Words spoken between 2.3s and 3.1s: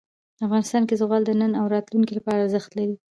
ارزښت لري.